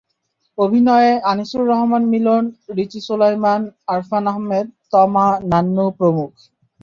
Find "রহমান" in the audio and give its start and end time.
1.67-2.03